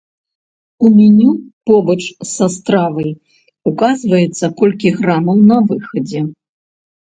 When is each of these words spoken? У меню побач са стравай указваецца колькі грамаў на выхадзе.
У 0.87 0.89
меню 0.99 1.29
побач 1.69 1.97
са 2.35 2.47
стравай 2.55 3.09
указваецца 3.73 4.45
колькі 4.63 4.93
грамаў 4.99 5.37
на 5.53 5.57
выхадзе. 5.69 6.25